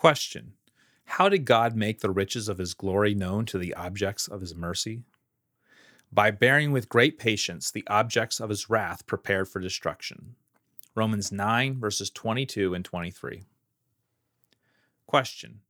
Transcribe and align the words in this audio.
Question 0.00 0.54
How 1.04 1.28
did 1.28 1.44
God 1.44 1.76
make 1.76 2.00
the 2.00 2.08
riches 2.08 2.48
of 2.48 2.56
his 2.56 2.72
glory 2.72 3.14
known 3.14 3.44
to 3.44 3.58
the 3.58 3.74
objects 3.74 4.28
of 4.28 4.40
his 4.40 4.54
mercy? 4.54 5.02
By 6.10 6.30
bearing 6.30 6.72
with 6.72 6.88
great 6.88 7.18
patience 7.18 7.70
the 7.70 7.86
objects 7.86 8.40
of 8.40 8.48
his 8.48 8.70
wrath 8.70 9.06
prepared 9.06 9.46
for 9.46 9.60
destruction. 9.60 10.36
Romans 10.94 11.30
9, 11.30 11.78
verses 11.78 12.08
22 12.08 12.72
and 12.72 12.82
23. 12.82 13.44
Question 15.06 15.60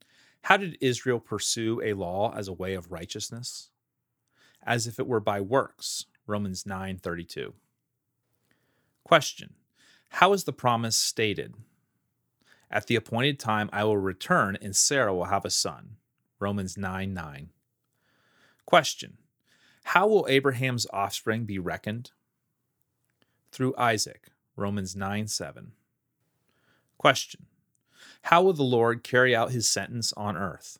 How 0.42 0.56
did 0.56 0.78
Israel 0.80 1.18
pursue 1.18 1.80
a 1.82 1.94
law 1.94 2.32
as 2.32 2.46
a 2.46 2.52
way 2.52 2.74
of 2.74 2.92
righteousness? 2.92 3.70
As 4.62 4.86
if 4.86 5.00
it 5.00 5.08
were 5.08 5.18
by 5.18 5.40
works. 5.40 6.04
Romans 6.28 6.64
9, 6.64 6.98
32. 6.98 7.52
Question 9.02 9.54
How 10.10 10.32
is 10.32 10.44
the 10.44 10.52
promise 10.52 10.96
stated? 10.96 11.56
At 12.70 12.86
the 12.86 12.96
appointed 12.96 13.38
time 13.38 13.68
I 13.72 13.84
will 13.84 13.98
return, 13.98 14.56
and 14.62 14.76
Sarah 14.76 15.14
will 15.14 15.24
have 15.24 15.44
a 15.44 15.50
son. 15.50 15.96
Romans 16.38 16.78
9 16.78 17.12
9. 17.12 17.50
Question 18.64 19.18
How 19.84 20.06
will 20.06 20.26
Abraham's 20.28 20.86
offspring 20.92 21.44
be 21.44 21.58
reckoned? 21.58 22.12
Through 23.50 23.74
Isaac. 23.76 24.30
Romans 24.54 24.94
9 24.94 25.26
7. 25.26 25.72
Question 26.96 27.46
How 28.22 28.42
will 28.42 28.52
the 28.52 28.62
Lord 28.62 29.02
carry 29.02 29.34
out 29.34 29.50
his 29.50 29.68
sentence 29.68 30.12
on 30.16 30.36
earth? 30.36 30.78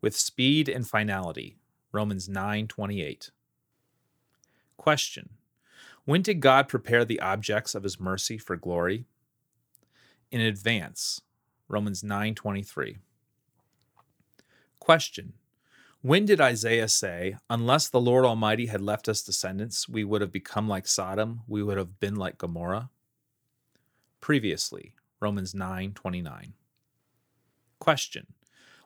With 0.00 0.16
speed 0.16 0.68
and 0.68 0.88
finality. 0.88 1.56
Romans 1.92 2.28
9 2.28 2.66
28. 2.66 3.30
Question 4.76 5.30
When 6.04 6.22
did 6.22 6.40
God 6.40 6.68
prepare 6.68 7.04
the 7.04 7.20
objects 7.20 7.74
of 7.74 7.82
his 7.82 8.00
mercy 8.00 8.38
for 8.38 8.56
glory? 8.56 9.04
In 10.30 10.40
advance. 10.40 11.22
Romans 11.68 12.02
9 12.02 12.34
23. 12.34 12.98
Question 14.78 15.34
when 16.00 16.26
did 16.26 16.40
Isaiah 16.40 16.86
say, 16.86 17.36
Unless 17.50 17.88
the 17.88 18.00
Lord 18.00 18.24
Almighty 18.24 18.66
had 18.66 18.80
left 18.80 19.08
us 19.08 19.20
descendants, 19.20 19.88
we 19.88 20.04
would 20.04 20.20
have 20.20 20.30
become 20.30 20.68
like 20.68 20.86
Sodom, 20.86 21.40
we 21.48 21.60
would 21.60 21.76
have 21.76 21.98
been 21.98 22.14
like 22.14 22.38
Gomorrah? 22.38 22.90
Previously, 24.20 24.94
Romans 25.18 25.56
9 25.56 25.94
29. 25.94 26.54
Question 27.80 28.26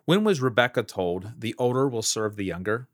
When 0.07 0.25
was 0.25 0.41
Rebekah 0.41 0.85
told, 0.85 1.33
The 1.39 1.55
older 1.59 1.87
will 1.87 2.03
serve 2.03 2.37
the 2.37 2.47
younger? 2.47 2.89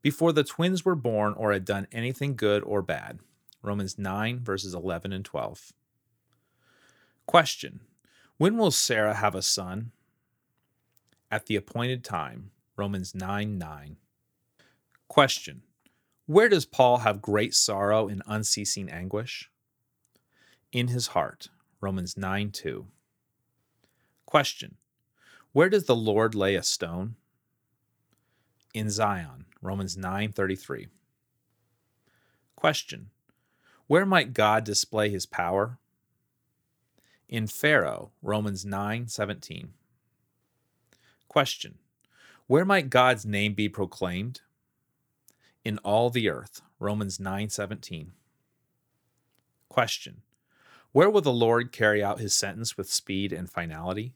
Before 0.00 0.32
the 0.32 0.44
twins 0.44 0.84
were 0.84 0.94
born 0.94 1.34
or 1.34 1.52
had 1.52 1.64
done 1.64 1.88
anything 1.90 2.36
good 2.36 2.62
or 2.62 2.80
bad. 2.80 3.18
Romans 3.60 3.98
9, 3.98 4.38
verses 4.38 4.72
11 4.72 5.12
and 5.12 5.24
12. 5.24 5.72
Question 7.34 7.80
When 8.36 8.56
will 8.56 8.70
Sarah 8.70 9.14
have 9.14 9.34
a 9.34 9.42
son? 9.42 9.90
At 11.32 11.46
the 11.46 11.56
appointed 11.56 12.04
time. 12.04 12.52
Romans 12.76 13.12
9 13.12 13.58
9. 13.58 13.96
Question 15.08 15.62
Where 16.26 16.48
does 16.48 16.64
Paul 16.64 16.98
have 16.98 17.20
great 17.20 17.52
sorrow 17.52 18.06
and 18.06 18.22
unceasing 18.28 18.88
anguish? 18.88 19.50
In 20.70 20.86
his 20.86 21.08
heart. 21.08 21.48
Romans 21.80 22.16
9 22.16 22.52
2. 22.52 22.86
Question 24.26 24.76
Where 25.50 25.68
does 25.68 25.86
the 25.86 25.96
Lord 25.96 26.36
lay 26.36 26.54
a 26.54 26.62
stone? 26.62 27.16
In 28.72 28.90
Zion. 28.90 29.46
Romans 29.60 29.96
9 29.96 30.30
33. 30.30 30.86
Question 32.54 33.10
Where 33.88 34.06
might 34.06 34.34
God 34.34 34.62
display 34.62 35.10
his 35.10 35.26
power? 35.26 35.80
In 37.28 37.46
Pharaoh. 37.46 38.12
Romans 38.22 38.64
9 38.64 39.08
17. 39.08 39.72
Question 41.28 41.78
where 42.46 42.66
might 42.66 42.90
God's 42.90 43.24
name 43.24 43.54
be 43.54 43.70
proclaimed? 43.70 44.42
In 45.64 45.78
all 45.78 46.10
the 46.10 46.28
earth. 46.28 46.60
Romans 46.78 47.16
9:17. 47.16 48.12
Question: 49.70 50.20
Where 50.92 51.08
will 51.08 51.22
the 51.22 51.32
Lord 51.32 51.72
carry 51.72 52.04
out 52.04 52.20
his 52.20 52.34
sentence 52.34 52.76
with 52.76 52.92
speed 52.92 53.32
and 53.32 53.50
finality? 53.50 54.12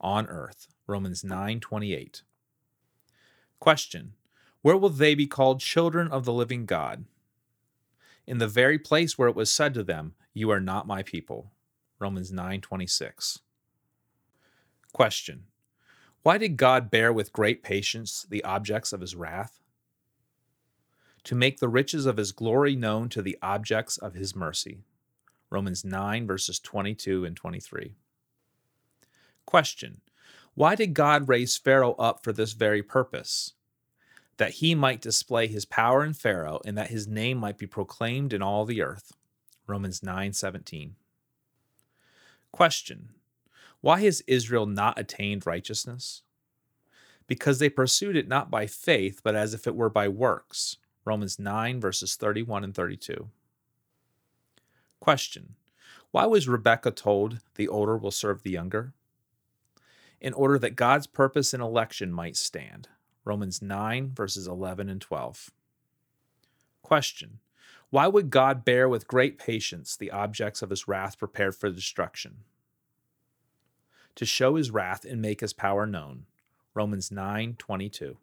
On 0.00 0.26
earth. 0.26 0.66
Romans 0.88 1.22
9:28. 1.22 2.22
Question: 3.60 4.14
Where 4.62 4.76
will 4.76 4.90
they 4.90 5.14
be 5.14 5.28
called 5.28 5.60
children 5.60 6.08
of 6.08 6.24
the 6.24 6.32
living 6.32 6.66
God? 6.66 7.04
In 8.26 8.38
the 8.38 8.48
very 8.48 8.78
place 8.78 9.16
where 9.16 9.28
it 9.28 9.36
was 9.36 9.52
said 9.52 9.72
to 9.74 9.84
them, 9.84 10.16
You 10.34 10.50
are 10.50 10.60
not 10.60 10.88
my 10.88 11.04
people. 11.04 11.52
Romans 11.98 12.32
9:26. 12.32 13.40
Question: 14.92 15.46
why 16.28 16.36
did 16.36 16.56
God 16.56 16.90
bear 16.90 17.12
with 17.12 17.32
great 17.32 17.62
patience 17.62 18.26
the 18.28 18.44
objects 18.44 18.92
of 18.92 19.00
his 19.00 19.14
wrath? 19.14 19.60
To 21.24 21.34
make 21.34 21.58
the 21.58 21.68
riches 21.68 22.06
of 22.06 22.16
his 22.16 22.32
glory 22.32 22.74
known 22.76 23.08
to 23.10 23.22
the 23.22 23.38
objects 23.40 23.96
of 23.96 24.14
his 24.14 24.36
mercy. 24.36 24.82
Romans 25.50 25.84
9, 25.84 26.26
verses 26.26 26.58
22 26.58 27.24
and 27.24 27.36
23. 27.36 27.94
Question 29.46 30.00
Why 30.54 30.74
did 30.74 30.92
God 30.92 31.28
raise 31.28 31.56
Pharaoh 31.56 31.94
up 31.94 32.22
for 32.22 32.32
this 32.32 32.52
very 32.52 32.82
purpose? 32.82 33.54
That 34.36 34.54
he 34.54 34.74
might 34.74 35.00
display 35.00 35.46
his 35.46 35.64
power 35.64 36.04
in 36.04 36.12
Pharaoh 36.12 36.60
and 36.64 36.76
that 36.76 36.90
his 36.90 37.08
name 37.08 37.38
might 37.38 37.58
be 37.58 37.66
proclaimed 37.66 38.32
in 38.32 38.42
all 38.42 38.64
the 38.64 38.82
earth. 38.82 39.12
Romans 39.66 40.02
9, 40.02 40.32
17. 40.32 40.94
Question 42.52 43.10
why 43.80 44.00
has 44.00 44.22
Israel 44.26 44.66
not 44.66 44.98
attained 44.98 45.46
righteousness? 45.46 46.22
Because 47.26 47.58
they 47.58 47.68
pursued 47.68 48.16
it 48.16 48.26
not 48.26 48.50
by 48.50 48.66
faith, 48.66 49.20
but 49.22 49.36
as 49.36 49.54
if 49.54 49.66
it 49.66 49.76
were 49.76 49.90
by 49.90 50.08
works. 50.08 50.78
Romans 51.04 51.38
9, 51.38 51.80
verses 51.80 52.16
31 52.16 52.64
and 52.64 52.74
32. 52.74 53.28
Question 55.00 55.54
Why 56.10 56.26
was 56.26 56.48
Rebekah 56.48 56.90
told 56.90 57.40
the 57.54 57.68
older 57.68 57.96
will 57.96 58.10
serve 58.10 58.42
the 58.42 58.50
younger? 58.50 58.92
In 60.20 60.32
order 60.32 60.58
that 60.58 60.74
God's 60.74 61.06
purpose 61.06 61.54
in 61.54 61.60
election 61.60 62.12
might 62.12 62.36
stand. 62.36 62.88
Romans 63.24 63.62
9, 63.62 64.12
verses 64.14 64.48
11 64.48 64.88
and 64.88 65.00
12. 65.00 65.50
Question 66.82 67.38
Why 67.90 68.06
would 68.06 68.30
God 68.30 68.64
bear 68.64 68.88
with 68.88 69.08
great 69.08 69.38
patience 69.38 69.96
the 69.96 70.10
objects 70.10 70.62
of 70.62 70.70
his 70.70 70.86
wrath 70.86 71.18
prepared 71.18 71.54
for 71.56 71.70
destruction? 71.70 72.44
to 74.18 74.26
show 74.26 74.56
his 74.56 74.72
wrath 74.72 75.04
and 75.04 75.22
make 75.22 75.40
his 75.40 75.52
power 75.52 75.86
known. 75.86 76.26
Romans 76.74 77.08
9:22. 77.08 78.16